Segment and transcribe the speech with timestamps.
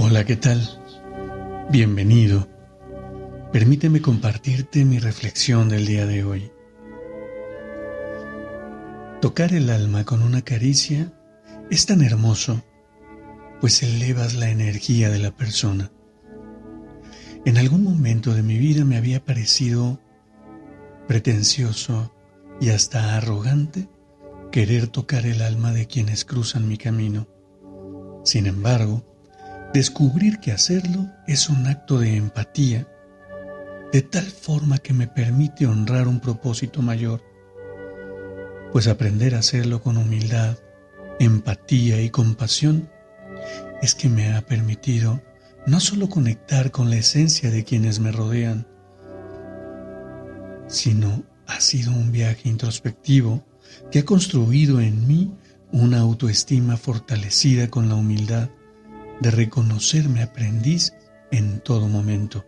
[0.00, 0.62] Hola, ¿qué tal?
[1.72, 2.46] Bienvenido.
[3.52, 6.52] Permíteme compartirte mi reflexión del día de hoy.
[9.20, 11.12] Tocar el alma con una caricia
[11.68, 12.62] es tan hermoso,
[13.60, 15.90] pues elevas la energía de la persona.
[17.44, 20.00] En algún momento de mi vida me había parecido
[21.08, 22.14] pretencioso
[22.60, 23.88] y hasta arrogante
[24.52, 27.26] querer tocar el alma de quienes cruzan mi camino.
[28.22, 29.17] Sin embargo,
[29.72, 32.88] Descubrir que hacerlo es un acto de empatía,
[33.92, 37.22] de tal forma que me permite honrar un propósito mayor,
[38.72, 40.56] pues aprender a hacerlo con humildad,
[41.20, 42.88] empatía y compasión
[43.82, 45.22] es que me ha permitido
[45.66, 48.66] no solo conectar con la esencia de quienes me rodean,
[50.66, 53.44] sino ha sido un viaje introspectivo
[53.90, 55.30] que ha construido en mí
[55.72, 58.48] una autoestima fortalecida con la humildad
[59.20, 60.92] de reconocerme aprendiz
[61.30, 62.44] en todo momento.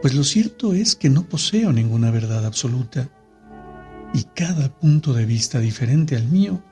[0.00, 3.10] Pues lo cierto es que no poseo ninguna verdad absoluta
[4.14, 6.62] y cada punto de vista diferente al mío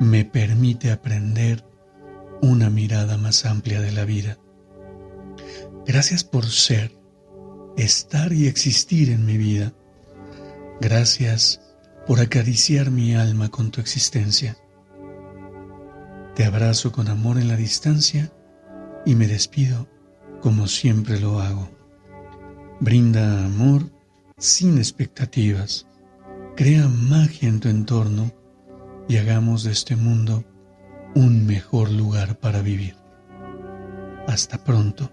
[0.00, 1.64] me permite aprender
[2.40, 4.38] una mirada más amplia de la vida.
[5.86, 6.92] Gracias por ser,
[7.76, 9.72] estar y existir en mi vida.
[10.80, 11.60] Gracias
[12.06, 14.56] por acariciar mi alma con tu existencia.
[16.38, 18.30] Te abrazo con amor en la distancia
[19.04, 19.88] y me despido
[20.40, 21.68] como siempre lo hago.
[22.78, 23.90] Brinda amor
[24.36, 25.88] sin expectativas.
[26.54, 28.30] Crea magia en tu entorno
[29.08, 30.44] y hagamos de este mundo
[31.16, 32.94] un mejor lugar para vivir.
[34.28, 35.10] Hasta pronto.